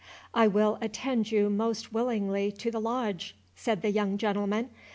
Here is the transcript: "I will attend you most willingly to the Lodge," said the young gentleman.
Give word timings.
"I 0.33 0.47
will 0.47 0.79
attend 0.81 1.29
you 1.31 1.47
most 1.51 1.93
willingly 1.93 2.51
to 2.53 2.71
the 2.71 2.81
Lodge," 2.81 3.35
said 3.55 3.83
the 3.83 3.91
young 3.91 4.17
gentleman. 4.17 4.71